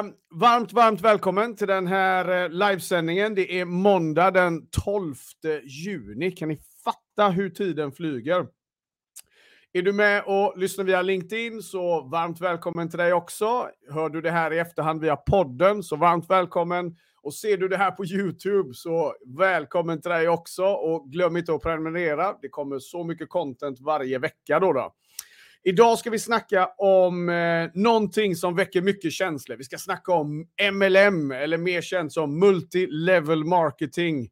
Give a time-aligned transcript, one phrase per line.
[0.00, 3.34] Ehm, varmt, varmt välkommen till den här eh, livesändningen.
[3.34, 5.14] Det är måndag den 12
[5.64, 6.30] juni.
[6.30, 8.46] Kan ni fatta hur tiden flyger?
[9.72, 13.68] Är du med och lyssnar via LinkedIn så varmt välkommen till dig också.
[13.90, 16.96] Hör du det här i efterhand via podden så varmt välkommen.
[17.22, 20.64] Och ser du det här på YouTube så välkommen till dig också.
[20.64, 22.36] Och glöm inte att prenumerera.
[22.42, 24.72] Det kommer så mycket content varje vecka då.
[24.72, 24.94] då.
[25.62, 29.56] Idag ska vi snacka om eh, någonting som väcker mycket känslor.
[29.56, 34.28] Vi ska snacka om MLM, eller mer känt som multi-level marketing.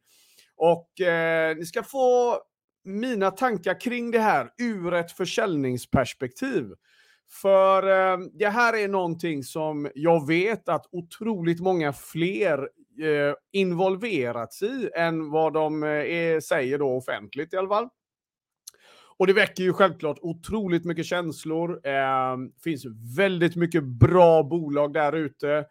[0.57, 2.39] Och eh, ni ska få
[2.85, 6.65] mina tankar kring det här ur ett försäljningsperspektiv.
[7.43, 12.59] För eh, det här är någonting som jag vet att otroligt många fler
[13.03, 17.89] eh, involverats i än vad de eh, säger då offentligt i alla fall.
[19.19, 21.81] Och det väcker ju självklart otroligt mycket känslor.
[21.83, 22.85] Det eh, finns
[23.17, 25.67] väldigt mycket bra bolag där ute.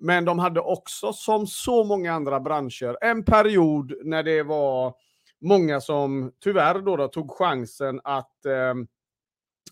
[0.00, 4.94] Men de hade också, som så många andra branscher, en period när det var
[5.40, 8.74] många som tyvärr då, då tog chansen att eh,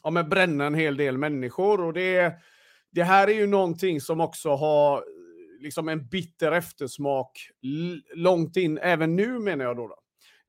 [0.02, 1.80] ja, men bränna en hel del människor.
[1.80, 2.34] Och det,
[2.90, 5.04] det här är ju någonting som också har
[5.60, 7.50] liksom en bitter eftersmak
[8.14, 9.88] långt in, även nu menar jag då.
[9.88, 9.96] då.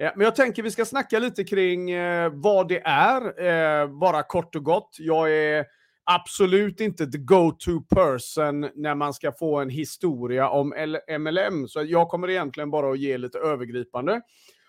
[0.02, 4.24] Eh, men jag tänker vi ska snacka lite kring eh, vad det är, eh, bara
[4.24, 4.96] kort och gott.
[5.00, 5.66] Jag är
[6.04, 10.74] absolut inte the go-to person när man ska få en historia om
[11.20, 14.22] MLM, så jag kommer egentligen bara att ge lite övergripande.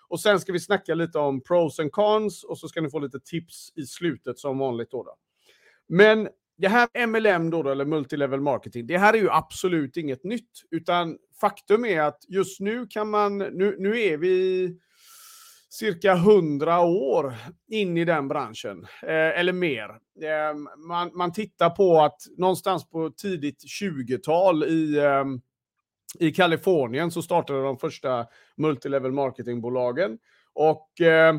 [0.07, 2.99] Och sen ska vi snacka lite om pros and cons och så ska ni få
[2.99, 4.91] lite tips i slutet som vanligt.
[4.91, 5.15] Då, då.
[5.87, 10.51] Men det här MLM då, eller multilevel marketing, det här är ju absolut inget nytt,
[10.71, 14.77] utan faktum är att just nu kan man, nu, nu är vi
[15.73, 17.33] cirka 100 år
[17.67, 19.89] in i den branschen, eh, eller mer.
[20.21, 20.55] Eh,
[20.87, 25.25] man, man tittar på att någonstans på tidigt 20-tal i, eh,
[26.19, 28.25] i Kalifornien så startade de första
[28.57, 30.17] multilevel marketingbolagen.
[30.53, 31.35] Och eh,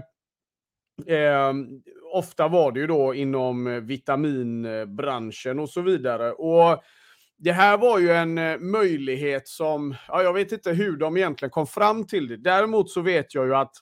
[2.13, 6.33] ofta var det ju då inom vitaminbranschen och så vidare.
[6.33, 6.83] Och
[7.37, 11.51] det här var ju en eh, möjlighet som, ja, jag vet inte hur de egentligen
[11.51, 12.37] kom fram till det.
[12.37, 13.73] Däremot så vet jag ju att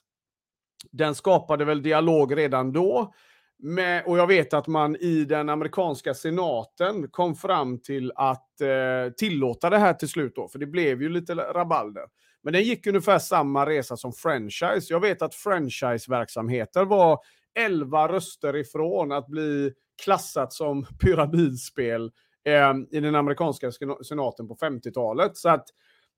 [0.91, 3.13] den skapade väl dialog redan då.
[3.59, 9.13] Med, och jag vet att man i den amerikanska senaten kom fram till att eh,
[9.17, 12.03] tillåta det här till slut då, för det blev ju lite rabalder.
[12.43, 14.93] Men den gick ungefär samma resa som franchise.
[14.93, 17.19] Jag vet att franchiseverksamheter var
[17.59, 19.73] 11 röster ifrån att bli
[20.03, 22.11] klassat som pyramidspel
[22.45, 23.71] eh, i den amerikanska
[24.03, 25.37] senaten på 50-talet.
[25.37, 25.65] Så att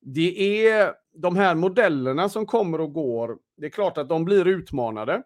[0.05, 3.37] det är de här modellerna som kommer och går.
[3.57, 5.23] Det är klart att de blir utmanade.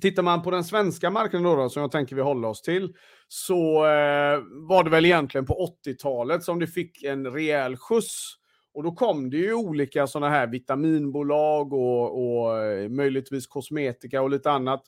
[0.00, 2.94] Tittar man på den svenska marknaden då, som jag tänker vi håller oss till,
[3.28, 8.34] så eh, var det väl egentligen på 80-talet som det fick en rejäl skjuts.
[8.74, 14.30] Och då kom det ju olika sådana här vitaminbolag och, och eh, möjligtvis kosmetika och
[14.30, 14.82] lite annat.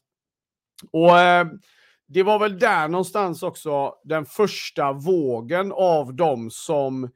[0.93, 1.47] Och eh,
[2.07, 7.11] det var väl där någonstans också den första vågen av dem som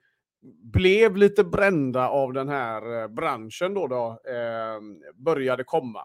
[0.73, 4.81] blev lite brända av den här eh, branschen då, då eh,
[5.15, 6.01] började komma.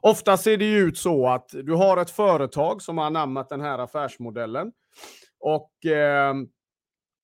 [0.00, 3.60] Ofta ser det ju ut så att du har ett företag som har anammat den
[3.60, 4.72] här affärsmodellen
[5.40, 6.34] och eh,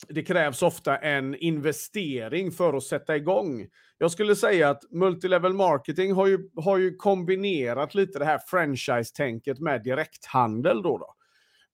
[0.08, 3.66] det krävs ofta en investering för att sätta igång.
[3.98, 9.58] Jag skulle säga att multilevel marketing har ju, har ju kombinerat lite det här franchise-tänket
[9.58, 10.82] med direkthandel.
[10.82, 11.14] Då, då.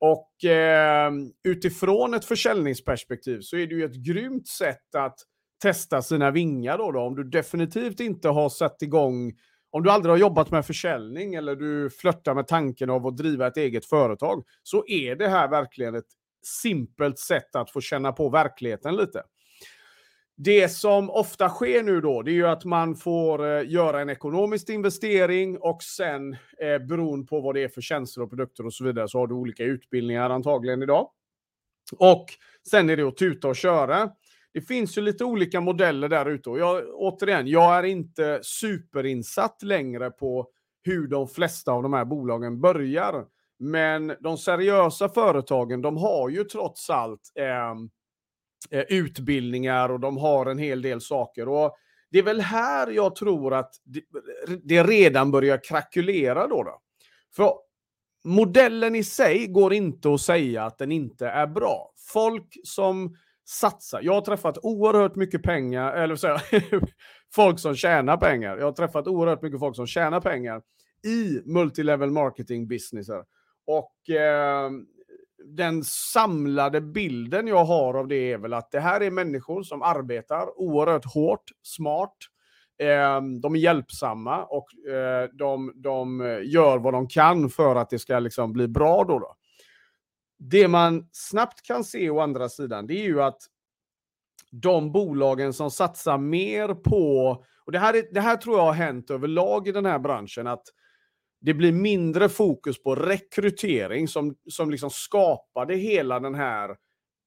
[0.00, 1.12] Och eh,
[1.44, 5.18] utifrån ett försäljningsperspektiv så är det ju ett grymt sätt att
[5.62, 7.00] testa sina vingar då, då.
[7.00, 9.32] Om du definitivt inte har satt igång,
[9.70, 13.46] om du aldrig har jobbat med försäljning eller du flörtar med tanken av att driva
[13.46, 16.06] ett eget företag, så är det här verkligen ett
[16.46, 19.22] simpelt sätt att få känna på verkligheten lite.
[20.38, 24.10] Det som ofta sker nu då, det är ju att man får eh, göra en
[24.10, 28.74] ekonomisk investering och sen eh, beroende på vad det är för tjänster och produkter och
[28.74, 31.08] så vidare så har du olika utbildningar antagligen idag.
[31.98, 32.26] Och
[32.70, 34.10] sen är det att tuta och köra.
[34.54, 39.62] Det finns ju lite olika modeller där ute och jag, återigen, jag är inte superinsatt
[39.62, 40.48] längre på
[40.83, 43.24] hur de flesta av de här bolagen börjar.
[43.59, 47.74] Men de seriösa företagen, de har ju trots allt eh,
[48.71, 51.48] Eh, utbildningar och de har en hel del saker.
[51.48, 51.77] Och
[52.10, 53.74] det är väl här jag tror att
[54.63, 56.63] det redan börjar krackulera då.
[56.63, 56.80] då.
[57.36, 57.53] För
[58.24, 61.92] modellen i sig går inte att säga att den inte är bra.
[62.13, 66.39] Folk som satsar, jag har träffat oerhört mycket pengar, eller så
[67.34, 68.57] folk som tjänar pengar.
[68.57, 70.62] Jag har träffat oerhört mycket folk som tjänar pengar
[71.07, 73.24] i multilevel marketing businesser.
[73.66, 74.71] Och eh,
[75.48, 79.83] den samlade bilden jag har av det är väl att det här är människor som
[79.83, 82.16] arbetar oerhört hårt, smart,
[82.78, 87.98] eh, de är hjälpsamma och eh, de, de gör vad de kan för att det
[87.98, 89.04] ska liksom bli bra.
[89.04, 89.37] Då, då
[90.39, 93.39] Det man snabbt kan se å andra sidan, det är ju att
[94.51, 97.28] de bolagen som satsar mer på,
[97.66, 100.47] och det här, är, det här tror jag har hänt överlag i den här branschen,
[100.47, 100.65] att
[101.47, 106.77] det blir mindre fokus på rekrytering som, som liksom skapade hela den här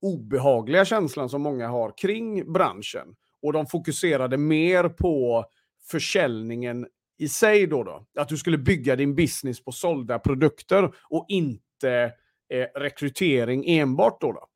[0.01, 3.15] obehagliga känslan som många har kring branschen.
[3.41, 5.45] Och de fokuserade mer på
[5.91, 6.87] försäljningen
[7.17, 7.83] i sig då.
[7.83, 8.05] då.
[8.19, 12.13] Att du skulle bygga din business på sålda produkter och inte
[12.53, 14.47] eh, rekrytering enbart då, då.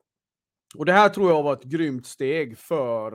[0.75, 3.13] Och det här tror jag var ett grymt steg för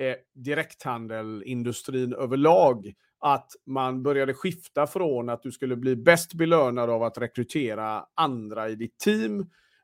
[0.00, 7.02] eh, direkthandelindustrin överlag att man började skifta från att du skulle bli bäst belönad av
[7.02, 9.40] att rekrytera andra i ditt team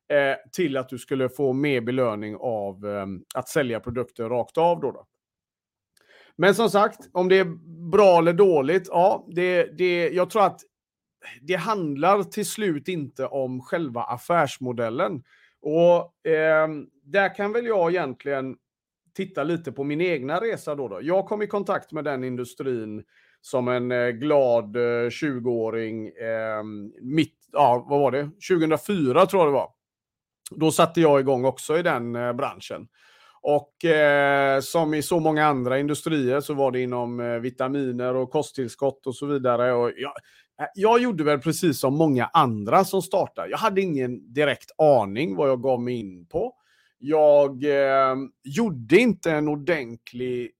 [0.08, 4.80] eh, till att du skulle få mer belöning av eh, att sälja produkter rakt av.
[4.80, 5.06] Då, då
[6.36, 7.44] Men som sagt, om det är
[7.90, 10.60] bra eller dåligt, ja, det, det, jag tror att
[11.40, 15.22] det handlar till slut inte om själva affärsmodellen.
[15.60, 16.68] Och eh,
[17.04, 18.56] där kan väl jag egentligen
[19.14, 20.88] titta lite på min egna resa då.
[20.88, 20.98] då.
[21.02, 23.04] Jag kom i kontakt med den industrin
[23.40, 29.48] som en eh, glad 20-åring eh, ehm, mitt, ja vad var det, 2004 tror jag
[29.48, 29.70] det var.
[30.50, 32.88] Då satte jag igång också i den eh, branschen.
[33.42, 38.30] Och eh, som i så många andra industrier så var det inom eh, vitaminer och
[38.30, 39.72] kosttillskott och så vidare.
[39.72, 40.12] Och jag,
[40.60, 43.50] eh, jag gjorde väl precis som många andra som startade.
[43.50, 46.52] Jag hade ingen direkt aning vad jag gav mig in på.
[46.98, 50.50] Jag eh, gjorde inte en ordentlig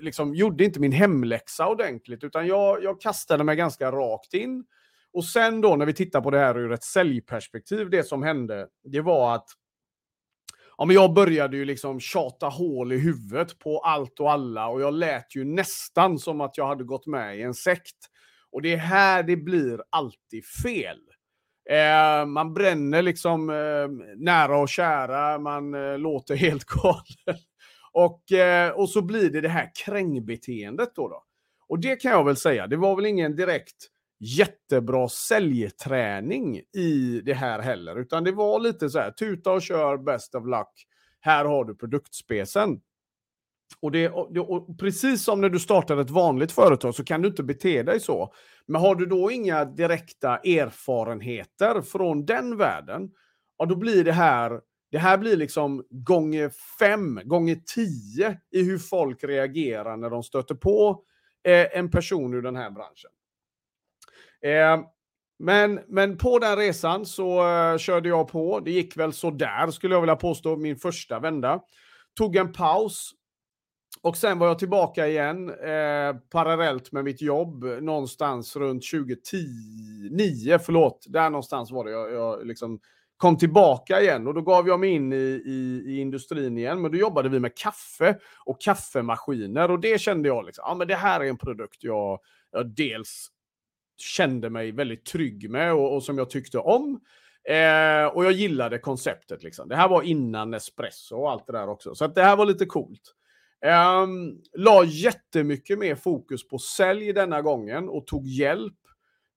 [0.00, 4.64] liksom gjorde inte min hemläxa ordentligt, utan jag, jag kastade mig ganska rakt in.
[5.12, 8.68] Och sen då när vi tittar på det här ur ett säljperspektiv, det som hände,
[8.84, 9.48] det var att
[10.78, 14.80] ja, men jag började ju liksom tjata hål i huvudet på allt och alla och
[14.80, 17.96] jag lät ju nästan som att jag hade gått med i en sekt.
[18.52, 20.98] Och det är här det blir alltid fel.
[21.70, 27.40] Eh, man bränner liksom eh, nära och kära, man eh, låter helt galen.
[27.92, 31.24] Och, eh, och så blir det det här krängbeteendet då, då.
[31.68, 33.86] Och det kan jag väl säga, det var väl ingen direkt
[34.20, 39.96] jättebra säljträning i det här heller, utan det var lite så här, tuta och kör,
[39.96, 40.86] best of luck,
[41.20, 42.80] här har du produktspecen.
[43.82, 47.28] Och, det, och, och, precis som när du startar ett vanligt företag så kan du
[47.28, 48.34] inte bete dig så.
[48.66, 53.10] Men har du då inga direkta erfarenheter från den världen,
[53.58, 54.60] ja, då blir det här
[54.90, 60.54] det här blir liksom gånger fem, gånger tio i hur folk reagerar när de stöter
[60.54, 61.02] på
[61.44, 63.10] eh, en person ur den här branschen.
[64.42, 64.86] Eh,
[65.38, 68.60] men, men på den resan så eh, körde jag på.
[68.60, 71.60] Det gick väl så där skulle jag vilja påstå, min första vända.
[72.14, 73.10] Tog en paus.
[74.02, 81.06] Och sen var jag tillbaka igen eh, parallellt med mitt jobb någonstans runt 2010, förlåt,
[81.08, 82.80] där någonstans var det jag, jag liksom
[83.20, 86.82] kom tillbaka igen och då gav jag mig in i, i, i, industrin igen.
[86.82, 90.88] Men då jobbade vi med kaffe och kaffemaskiner och det kände jag liksom, ja men
[90.88, 92.20] det här är en produkt jag,
[92.52, 93.28] jag dels
[93.96, 97.00] kände mig väldigt trygg med och, och som jag tyckte om.
[97.44, 99.68] Eh, och jag gillade konceptet liksom.
[99.68, 101.94] Det här var innan Espresso och allt det där också.
[101.94, 103.14] Så att det här var lite coolt.
[103.64, 104.06] Eh,
[104.58, 108.79] la jättemycket mer fokus på sälj denna gången och tog hjälp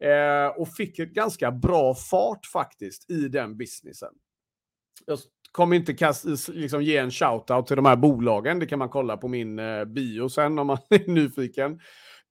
[0.03, 4.13] Eh, och fick ett ganska bra fart faktiskt i den businessen.
[5.05, 5.19] Jag
[5.51, 8.59] kommer inte kast, liksom ge en shout-out till de här bolagen.
[8.59, 11.71] Det kan man kolla på min eh, bio sen om man är nyfiken.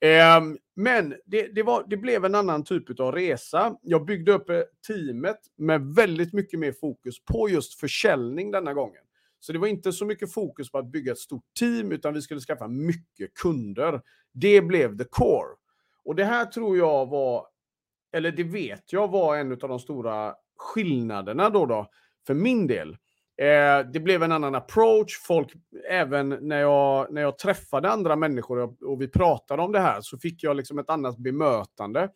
[0.01, 0.41] Eh,
[0.77, 3.77] men det, det, var, det blev en annan typ av resa.
[3.83, 9.03] Jag byggde upp eh, teamet med väldigt mycket mer fokus på just försäljning denna gången.
[9.41, 12.23] Så det var inte så mycket fokus på att bygga ett stort team, utan vi
[12.23, 14.01] skulle skaffa mycket kunder.
[14.33, 15.49] Det blev the core.
[16.05, 17.47] Och det här tror jag var
[18.13, 21.87] eller det vet jag var en av de stora skillnaderna då, då
[22.27, 22.97] för min del.
[23.43, 25.19] Eh, det blev en annan approach.
[25.27, 25.53] Folk,
[25.91, 30.01] även när jag, när jag träffade andra människor och, och vi pratade om det här,
[30.01, 32.09] så fick jag liksom ett annat bemötande.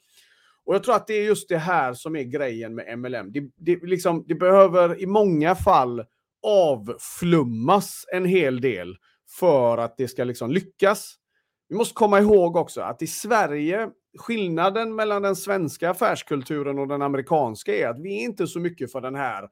[0.64, 3.32] Och jag tror att det är just det här som är grejen med MLM.
[3.32, 6.04] Det, det, liksom, det behöver i många fall
[6.42, 8.96] avflummas en hel del
[9.38, 11.14] för att det ska liksom lyckas.
[11.68, 17.02] Vi måste komma ihåg också att i Sverige skillnaden mellan den svenska affärskulturen och den
[17.02, 19.49] amerikanska är att vi är inte så mycket för den här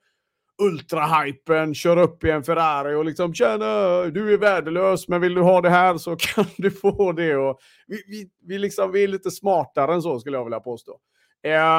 [0.63, 5.41] ultrahypen, kör upp i en Ferrari och liksom tjena, du är värdelös, men vill du
[5.43, 7.37] ha det här så kan du få det.
[7.37, 10.99] Och vi, vi, vi, liksom, vi är lite smartare än så skulle jag vilja påstå.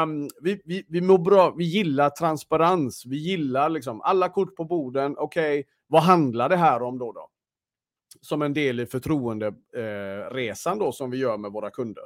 [0.04, 4.64] Um, vi, vi, vi mår bra, vi gillar transparens, vi gillar liksom alla kort på
[4.64, 5.16] borden.
[5.18, 7.12] Okej, okay, vad handlar det här om då?
[7.12, 7.30] då?
[8.22, 12.04] Som en del i förtroenderesan då som vi gör med våra kunder.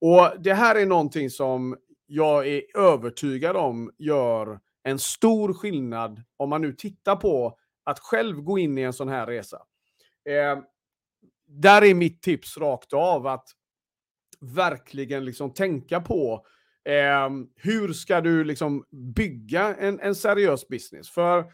[0.00, 6.50] Och det här är någonting som jag är övertygad om gör en stor skillnad om
[6.50, 9.62] man nu tittar på att själv gå in i en sån här resa.
[10.28, 10.58] Eh,
[11.46, 13.48] där är mitt tips rakt av att
[14.40, 16.46] verkligen liksom tänka på
[16.84, 18.84] eh, hur ska du liksom
[19.14, 21.10] bygga en, en seriös business?
[21.10, 21.44] För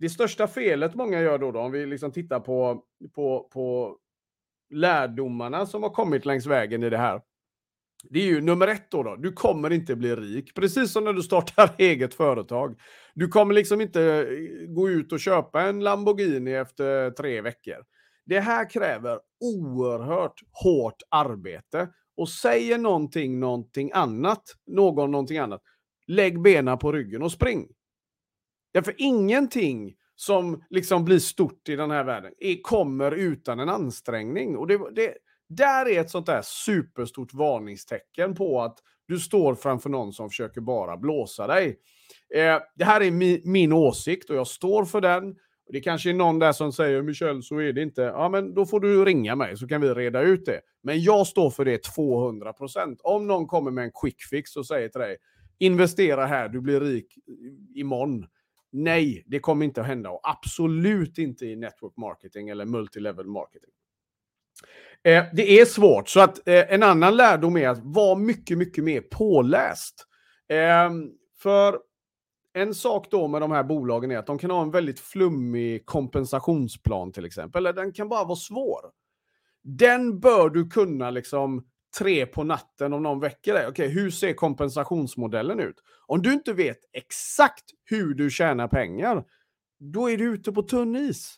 [0.00, 2.82] det största felet många gör då, då om vi liksom tittar på,
[3.14, 3.96] på, på
[4.70, 7.20] lärdomarna som har kommit längs vägen i det här.
[8.10, 9.16] Det är ju nummer ett då, då.
[9.16, 10.54] Du kommer inte bli rik.
[10.54, 12.80] Precis som när du startar eget företag.
[13.14, 17.84] Du kommer liksom inte eh, gå ut och köpa en Lamborghini efter tre veckor.
[18.26, 21.88] Det här kräver oerhört hårt arbete.
[22.16, 25.62] Och säger någonting någonting annat, någon någonting annat,
[26.06, 27.68] lägg benen på ryggen och spring.
[28.72, 34.56] Därför ingenting som liksom blir stort i den här världen är, kommer utan en ansträngning.
[34.56, 35.14] Och det, det,
[35.48, 40.60] där är ett sånt där superstort varningstecken på att du står framför någon som försöker
[40.60, 41.78] bara blåsa dig.
[42.34, 45.36] Eh, det här är mi, min åsikt och jag står för den.
[45.72, 48.02] Det kanske är någon där som säger Michel, så är det inte.
[48.02, 50.60] Ja, men då får du ringa mig så kan vi reda ut det.
[50.82, 53.00] Men jag står för det 200 procent.
[53.02, 55.16] Om någon kommer med en quick fix och säger till dig
[55.58, 57.18] investera här, du blir rik
[57.74, 58.26] imorgon.
[58.72, 63.70] Nej, det kommer inte att hända och absolut inte i network marketing eller multilevel marketing.
[65.02, 68.84] Eh, det är svårt, så att eh, en annan lärdom är att vara mycket, mycket
[68.84, 70.06] mer påläst.
[70.48, 70.90] Eh,
[71.38, 71.78] för
[72.52, 75.86] en sak då med de här bolagen är att de kan ha en väldigt flummig
[75.86, 78.80] kompensationsplan till exempel, eller den kan bara vara svår.
[79.62, 81.66] Den bör du kunna liksom
[81.98, 83.66] tre på natten om någon väcker dig.
[83.66, 85.76] Okej, hur ser kompensationsmodellen ut?
[86.06, 89.24] Om du inte vet exakt hur du tjänar pengar,
[89.80, 91.36] då är du ute på tunn is.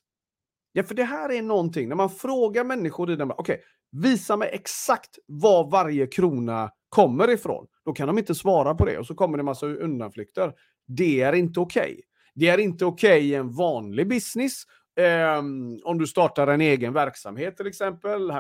[0.73, 3.65] Ja, för det här är någonting, när man frågar människor i den, okej, okay,
[4.03, 7.67] visa mig exakt var varje krona kommer ifrån.
[7.85, 10.53] Då kan de inte svara på det och så kommer det en massa undanflykter.
[10.87, 11.83] Det är inte okej.
[11.83, 12.01] Okay.
[12.35, 14.63] Det är inte okej okay i en vanlig business.
[14.97, 18.37] Um, om du startar en egen verksamhet till exempel, eh,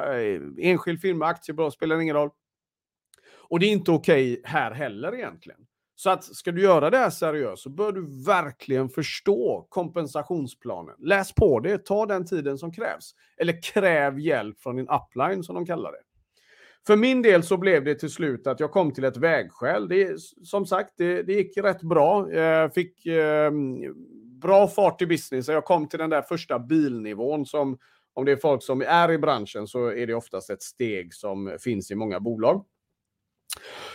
[0.58, 2.30] enskild firma, aktiebolag, spelar ingen roll.
[3.48, 5.60] Och det är inte okej här heller egentligen.
[5.94, 10.94] Så att ska du göra det här seriöst så bör du verkligen förstå kompensationsplanen.
[10.98, 13.14] Läs på det, ta den tiden som krävs.
[13.36, 16.02] Eller kräv hjälp från din upline som de kallar det.
[16.86, 19.88] För min del så blev det till slut att jag kom till ett vägskäl.
[19.88, 22.32] Det, som sagt, det, det gick rätt bra.
[22.32, 23.52] Jag fick eh,
[24.42, 25.48] bra fart i business.
[25.48, 27.78] Jag kom till den där första bilnivån som,
[28.14, 31.56] om det är folk som är i branschen så är det oftast ett steg som
[31.60, 32.64] finns i många bolag.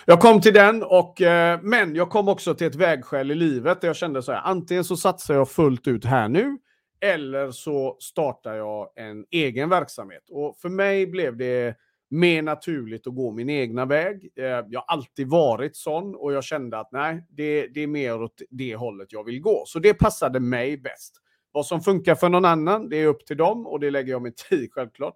[0.05, 3.81] Jag kom till den, och, eh, men jag kom också till ett vägskäl i livet
[3.81, 6.57] där jag kände så här, antingen så satsar jag fullt ut här nu,
[6.99, 10.23] eller så startar jag en egen verksamhet.
[10.29, 11.75] Och för mig blev det
[12.09, 14.29] mer naturligt att gå min egna väg.
[14.35, 18.21] Eh, jag har alltid varit sån och jag kände att nej, det, det är mer
[18.21, 19.63] åt det hållet jag vill gå.
[19.65, 21.21] Så det passade mig bäst.
[21.51, 24.21] Vad som funkar för någon annan, det är upp till dem och det lägger jag
[24.21, 25.15] mig tid självklart.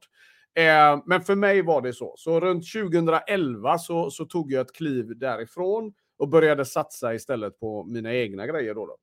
[0.56, 2.14] Eh, men för mig var det så.
[2.18, 7.84] Så runt 2011 så, så tog jag ett kliv därifrån och började satsa istället på
[7.84, 8.74] mina egna grejer.
[8.74, 8.98] Då, då.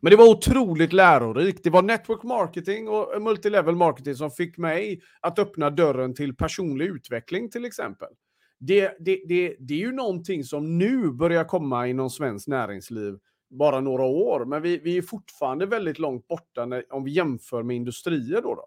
[0.00, 1.64] Men det var otroligt lärorikt.
[1.64, 6.86] Det var network marketing och multilevel marketing som fick mig att öppna dörren till personlig
[6.86, 8.08] utveckling till exempel.
[8.60, 13.18] Det, det, det, det är ju någonting som nu börjar komma inom svenskt näringsliv
[13.50, 17.62] bara några år, men vi, vi är fortfarande väldigt långt borta när, om vi jämför
[17.62, 18.42] med industrier.
[18.42, 18.66] Då, då.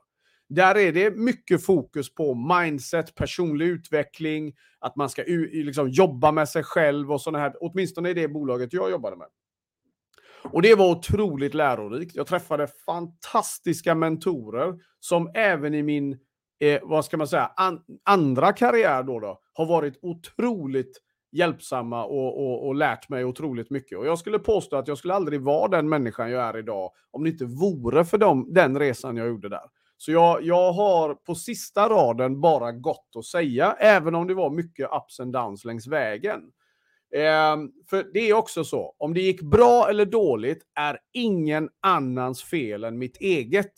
[0.49, 6.49] Där är det mycket fokus på mindset, personlig utveckling, att man ska liksom jobba med
[6.49, 9.27] sig själv och sådana här, åtminstone i det bolaget jag jobbade med.
[10.51, 12.15] Och det var otroligt lärorikt.
[12.15, 16.19] Jag träffade fantastiska mentorer som även i min,
[16.59, 21.01] eh, vad ska man säga, an, andra karriär då, då har varit otroligt
[21.31, 23.97] hjälpsamma och, och, och, lärt mig otroligt mycket.
[23.97, 27.23] Och jag skulle påstå att jag skulle aldrig vara den människan jag är idag om
[27.23, 29.69] det inte vore för dem, den resan jag gjorde där.
[29.97, 34.49] Så jag, jag har på sista raden bara gott att säga, även om det var
[34.49, 36.41] mycket ups and downs längs vägen.
[37.15, 37.57] Eh,
[37.89, 42.83] för det är också så, om det gick bra eller dåligt är ingen annans fel
[42.83, 43.73] än mitt eget.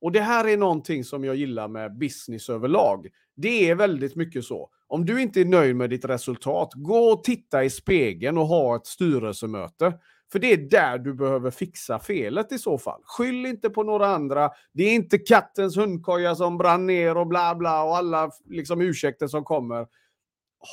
[0.00, 3.06] Och det här är någonting som jag gillar med business överlag.
[3.36, 4.70] Det är väldigt mycket så.
[4.88, 8.76] Om du inte är nöjd med ditt resultat, gå och titta i spegeln och ha
[8.76, 9.94] ett styrelsemöte.
[10.32, 13.00] För det är där du behöver fixa felet i så fall.
[13.04, 14.50] Skyll inte på några andra.
[14.72, 19.26] Det är inte kattens hundkoja som brann ner och bla bla och alla liksom ursäkter
[19.26, 19.86] som kommer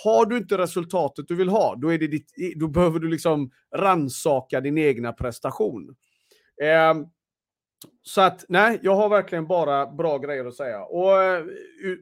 [0.04, 3.52] har du inte resultatet du vill ha, då, är det ditt, då behöver du liksom
[3.76, 5.96] ransaka din egna prestation.
[6.62, 6.94] Eh,
[8.02, 10.84] så att nej, jag har verkligen bara bra grejer att säga.
[10.84, 11.44] Och eh,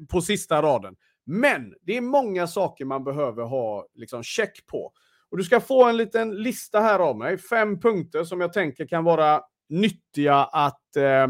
[0.10, 0.96] på sista raden.
[1.26, 4.92] Men det är många saker man behöver ha liksom, check på.
[5.32, 7.38] Och du ska få en liten lista här av mig.
[7.38, 11.28] Fem punkter som jag tänker kan vara nyttiga att, eh,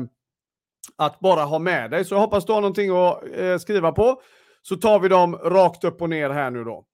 [0.97, 2.05] att bara ha med dig.
[2.05, 4.21] Så jag hoppas du har någonting att eh, skriva på.
[4.61, 6.85] Så tar vi dem rakt upp och ner här nu då.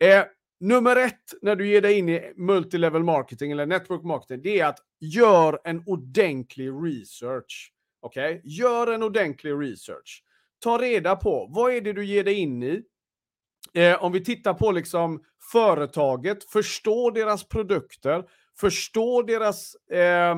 [0.00, 0.24] Eh,
[0.60, 4.66] nummer ett när du ger dig in i multilevel marketing eller network marketing, det är
[4.66, 7.72] att gör en ordentlig research.
[8.00, 8.34] Okej?
[8.34, 8.40] Okay?
[8.44, 10.22] Gör en ordentlig research.
[10.58, 12.82] Ta reda på vad är det du ger dig in i.
[13.74, 15.22] Eh, om vi tittar på liksom
[15.52, 18.24] företaget, förstå deras produkter,
[18.60, 20.36] förstå deras eh,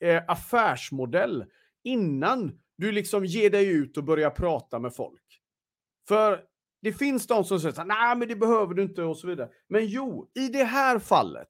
[0.00, 1.44] eh, affärsmodell
[1.84, 5.21] innan du liksom ger dig ut och börjar prata med folk.
[6.08, 6.40] För
[6.82, 9.48] det finns de som säger nej men det behöver du inte och så vidare.
[9.68, 11.48] Men jo, i det här fallet,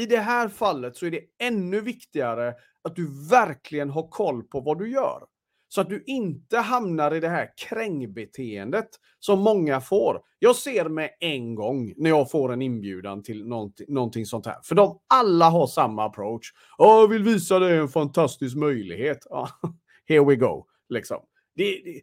[0.00, 4.60] i det här fallet så är det ännu viktigare att du verkligen har koll på
[4.60, 5.22] vad du gör.
[5.68, 8.88] Så att du inte hamnar i det här krängbeteendet
[9.18, 10.20] som många får.
[10.38, 14.56] Jag ser med en gång när jag får en inbjudan till någonting, någonting sånt här.
[14.62, 16.52] För de alla har samma approach.
[16.78, 19.18] Jag vill visa dig en fantastisk möjlighet.
[20.08, 20.66] Here we go.
[20.88, 21.20] Liksom.
[21.54, 22.00] Det, det,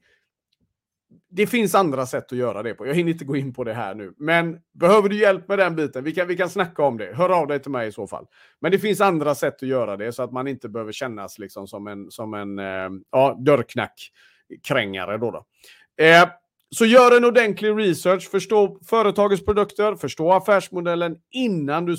[1.29, 2.87] det finns andra sätt att göra det på.
[2.87, 4.13] Jag hinner inte gå in på det här nu.
[4.17, 7.13] Men behöver du hjälp med den biten, vi kan, vi kan snacka om det.
[7.15, 8.25] Hör av dig till mig i så fall.
[8.59, 11.67] Men det finns andra sätt att göra det så att man inte behöver kännas liksom
[11.67, 15.17] som en, som en eh, ja, dörrknackkrängare.
[15.17, 15.45] Då, då.
[16.03, 16.27] Eh,
[16.69, 21.95] så gör en ordentlig research, förstå företagets produkter, förstå affärsmodellen innan du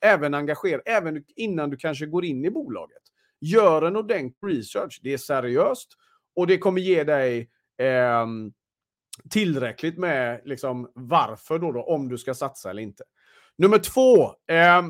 [0.00, 3.02] även engagerar, även innan du kanske går in i bolaget.
[3.40, 5.00] Gör en ordentlig research.
[5.02, 5.88] Det är seriöst
[6.36, 8.26] och det kommer ge dig eh,
[9.30, 13.04] tillräckligt med liksom, varför då, då, om du ska satsa eller inte.
[13.58, 14.82] Nummer två, eh,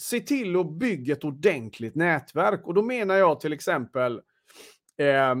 [0.00, 2.66] se till att bygga ett ordentligt nätverk.
[2.66, 4.20] Och då menar jag till exempel
[4.98, 5.34] eh,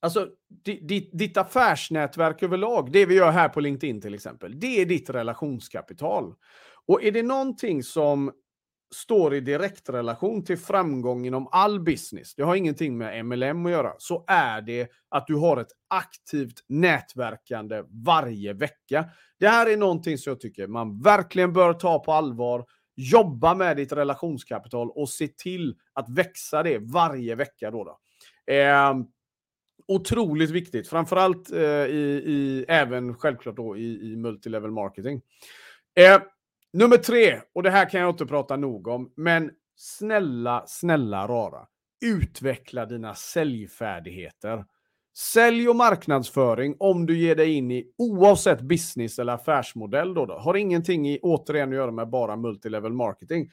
[0.00, 0.28] Alltså,
[0.64, 5.10] ditt, ditt affärsnätverk överlag, det vi gör här på LinkedIn till exempel, det är ditt
[5.10, 6.34] relationskapital.
[6.86, 8.32] Och är det någonting som
[8.94, 13.92] står i direktrelation till framgång inom all business, det har ingenting med MLM att göra,
[13.98, 19.04] så är det att du har ett aktivt nätverkande varje vecka.
[19.38, 22.64] Det här är någonting som jag tycker man verkligen bör ta på allvar.
[22.96, 27.70] Jobba med ditt relationskapital och se till att växa det varje vecka.
[27.70, 27.98] Då, då.
[28.54, 28.94] Eh,
[29.88, 35.20] otroligt viktigt, framförallt eh, i, i, även självklart då i, i multilevel marketing.
[35.94, 36.20] Eh,
[36.76, 41.66] Nummer tre, och det här kan jag inte prata nog om, men snälla, snälla rara.
[42.04, 44.64] Utveckla dina säljfärdigheter.
[45.16, 50.34] Sälj och marknadsföring, om du ger dig in i oavsett business eller affärsmodell, då, då
[50.34, 53.50] har ingenting i, återigen att göra med bara multilevel marketing.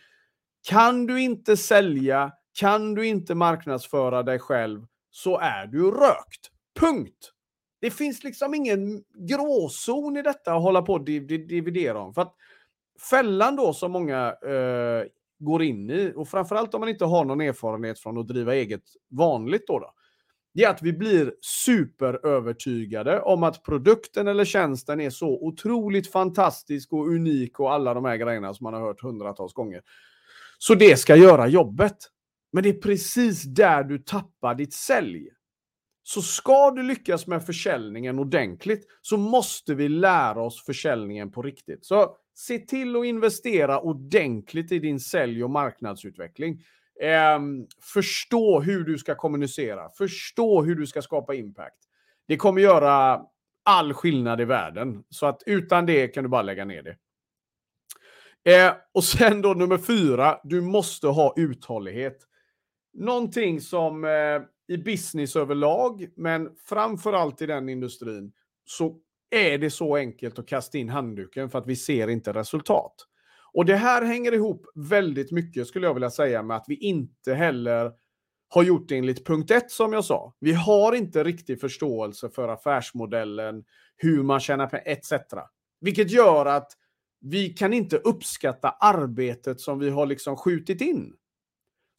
[0.69, 6.49] Kan du inte sälja, kan du inte marknadsföra dig själv, så är du rökt.
[6.79, 7.31] Punkt.
[7.81, 12.13] Det finns liksom ingen gråzon i detta att hålla på och dividera om.
[12.13, 12.35] För att
[13.09, 15.07] fällan då som många eh,
[15.39, 18.83] går in i, och framförallt om man inte har någon erfarenhet från att driva eget
[19.09, 19.93] vanligt då, då
[20.53, 26.93] det är att vi blir superövertygade om att produkten eller tjänsten är så otroligt fantastisk
[26.93, 29.81] och unik och alla de här grejerna som man har hört hundratals gånger.
[30.57, 31.97] Så det ska göra jobbet.
[32.51, 35.29] Men det är precis där du tappar ditt sälj.
[36.03, 41.85] Så ska du lyckas med försäljningen ordentligt så måste vi lära oss försäljningen på riktigt.
[41.85, 46.63] Så se till att investera ordentligt i din sälj och marknadsutveckling.
[47.01, 47.39] Eh,
[47.93, 51.77] förstå hur du ska kommunicera, förstå hur du ska skapa impact.
[52.27, 53.21] Det kommer göra
[53.63, 55.03] all skillnad i världen.
[55.09, 56.97] Så att utan det kan du bara lägga ner det.
[58.45, 62.17] Eh, och sen då nummer fyra, du måste ha uthållighet.
[62.93, 68.33] Någonting som eh, i business överlag, men framförallt i den industrin,
[68.65, 68.99] så
[69.33, 72.95] är det så enkelt att kasta in handduken för att vi ser inte resultat.
[73.53, 77.33] Och det här hänger ihop väldigt mycket skulle jag vilja säga med att vi inte
[77.33, 77.91] heller
[78.49, 80.33] har gjort det enligt punkt ett som jag sa.
[80.39, 83.63] Vi har inte riktig förståelse för affärsmodellen,
[83.97, 85.13] hur man tjänar pengar etc.
[85.81, 86.71] Vilket gör att
[87.21, 91.13] vi kan inte uppskatta arbetet som vi har liksom skjutit in.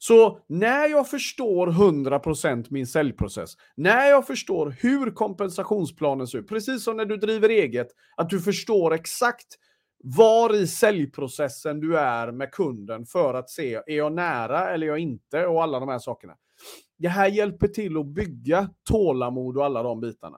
[0.07, 6.83] Så när jag förstår 100% min säljprocess, när jag förstår hur kompensationsplanen ser ut, precis
[6.83, 7.87] som när du driver eget,
[8.17, 9.47] att du förstår exakt
[10.03, 14.89] var i säljprocessen du är med kunden för att se, är jag nära eller är
[14.91, 15.47] jag inte?
[15.47, 16.33] Och alla de här sakerna.
[16.97, 20.37] Det här hjälper till att bygga tålamod och alla de bitarna.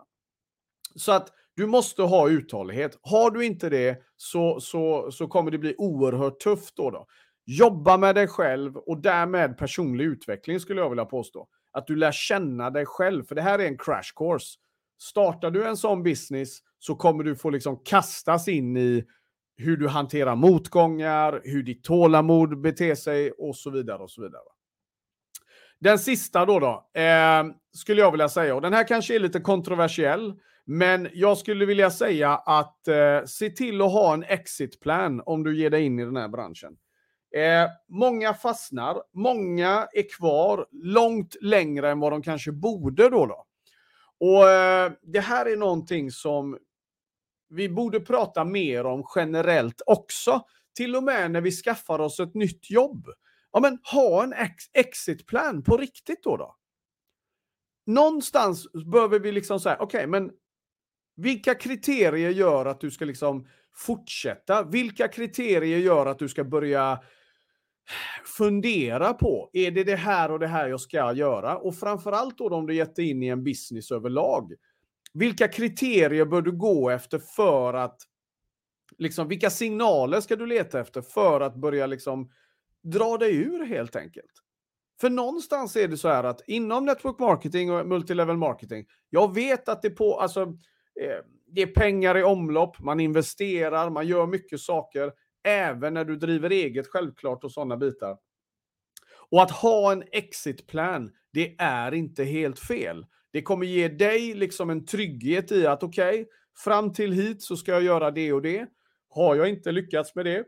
[0.95, 2.99] Så att Du måste ha uthållighet.
[3.01, 7.07] Har du inte det så, så, så kommer det bli oerhört tufft då, då.
[7.49, 11.47] Jobba med dig själv och därmed personlig utveckling skulle jag vilja påstå.
[11.71, 14.59] Att du lär känna dig själv, för det här är en crash course.
[14.99, 19.05] Startar du en sån business så kommer du få liksom kastas in i
[19.57, 23.97] hur du hanterar motgångar, hur ditt tålamod beter sig och så vidare.
[23.97, 24.43] och så vidare.
[25.79, 29.39] Den sista då, då eh, skulle jag vilja säga, och den här kanske är lite
[29.39, 35.43] kontroversiell, men jag skulle vilja säga att eh, se till att ha en exitplan om
[35.43, 36.77] du ger dig in i den här branschen.
[37.37, 43.25] Eh, många fastnar, många är kvar långt längre än vad de kanske borde då.
[43.25, 43.45] då.
[44.19, 46.57] Och eh, Det här är någonting som
[47.49, 50.41] vi borde prata mer om generellt också.
[50.75, 53.07] Till och med när vi skaffar oss ett nytt jobb.
[53.51, 56.37] Ja, men ha en ex exitplan på riktigt då.
[56.37, 56.55] då.
[57.85, 60.31] Någonstans behöver vi liksom säga, okej, okay, men
[61.15, 64.63] vilka kriterier gör att du ska liksom fortsätta?
[64.63, 66.99] Vilka kriterier gör att du ska börja
[68.25, 71.57] fundera på, är det det här och det här jag ska göra?
[71.57, 74.53] Och framförallt då om du gett dig in i en business överlag.
[75.13, 77.97] Vilka kriterier bör du gå efter för att,
[78.97, 82.31] liksom, vilka signaler ska du leta efter för att börja liksom
[82.83, 84.31] dra dig ur helt enkelt?
[85.01, 89.69] För någonstans är det så här att inom network marketing och multilevel marketing, jag vet
[89.69, 90.41] att det på, alltså,
[91.01, 95.11] eh, det är pengar i omlopp, man investerar, man gör mycket saker,
[95.47, 98.17] även när du driver eget självklart och sådana bitar.
[99.29, 103.05] Och att ha en exitplan, det är inte helt fel.
[103.31, 106.25] Det kommer ge dig liksom en trygghet i att okej, okay,
[106.63, 108.67] fram till hit så ska jag göra det och det.
[109.09, 110.45] Har jag inte lyckats med det,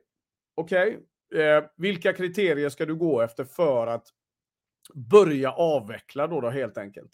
[0.55, 0.99] okej,
[1.31, 4.07] okay, eh, vilka kriterier ska du gå efter för att
[4.93, 7.11] börja avveckla då, då helt enkelt?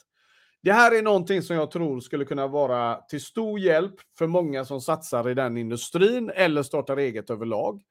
[0.66, 4.66] Det här är någonting som jag tror skulle kunna vara till stor hjälp för många
[4.66, 7.82] som satsar i den industrin eller startar eget överlag.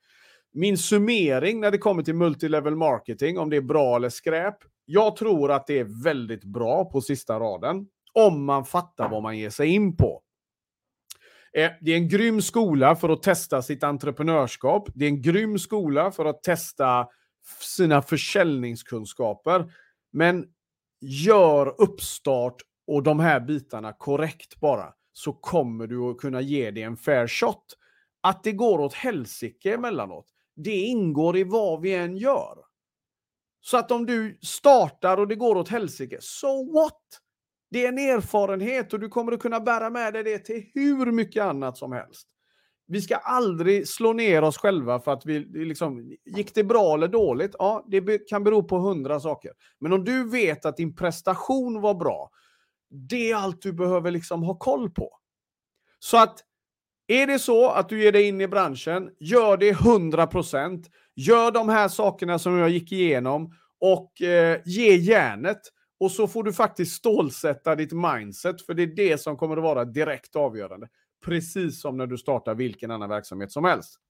[0.53, 4.57] Min summering när det kommer till multilevel marketing, om det är bra eller skräp.
[4.85, 9.39] Jag tror att det är väldigt bra på sista raden, om man fattar vad man
[9.39, 10.23] ger sig in på.
[11.57, 14.89] Eh, det är en grym skola för att testa sitt entreprenörskap.
[14.95, 17.07] Det är en grym skola för att testa
[17.61, 19.73] sina försäljningskunskaper.
[20.13, 20.45] Men
[21.07, 26.83] gör uppstart och de här bitarna korrekt bara, så kommer du att kunna ge det
[26.83, 27.65] en fair shot.
[28.21, 32.59] Att det går åt helsike emellanåt, det ingår i vad vi än gör.
[33.61, 37.03] Så att om du startar och det går åt helsike, so what?
[37.71, 41.13] Det är en erfarenhet och du kommer att kunna bära med dig det till hur
[41.13, 42.29] mycket annat som helst.
[42.87, 47.09] Vi ska aldrig slå ner oss själva för att vi liksom, gick det bra eller
[47.09, 47.55] dåligt?
[47.59, 49.53] Ja, det kan bero på hundra saker.
[49.81, 52.31] Men om du vet att din prestation var bra,
[52.91, 55.11] det är allt du behöver liksom ha koll på.
[55.99, 56.39] Så att
[57.07, 60.85] är det så att du ger dig in i branschen, gör det 100%.
[61.17, 65.61] Gör de här sakerna som jag gick igenom och eh, ge järnet.
[66.01, 69.63] Och så får du faktiskt stålsätta ditt mindset, för det är det som kommer att
[69.63, 70.89] vara direkt avgörande
[71.25, 74.01] precis som när du startar vilken annan verksamhet som helst.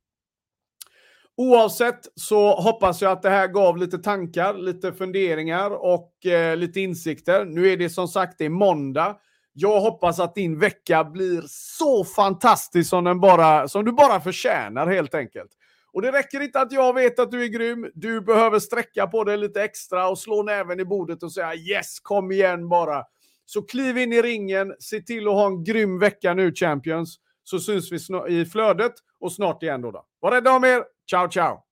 [1.36, 6.80] Oavsett så hoppas jag att det här gav lite tankar, lite funderingar och eh, lite
[6.80, 7.44] insikter.
[7.44, 9.16] Nu är det som sagt det är måndag.
[9.52, 14.86] Jag hoppas att din vecka blir så fantastisk som, den bara, som du bara förtjänar
[14.86, 15.50] helt enkelt.
[15.92, 17.90] Och det räcker inte att jag vet att du är grym.
[17.94, 22.00] Du behöver sträcka på dig lite extra och slå näven i bordet och säga yes,
[22.00, 23.04] kom igen bara.
[23.44, 27.58] Så kliv in i ringen, se till att ha en grym vecka nu Champions, så
[27.58, 27.98] syns vi
[28.40, 29.90] i flödet och snart igen då.
[29.90, 30.06] då.
[30.20, 31.63] Var rädda om er, ciao ciao!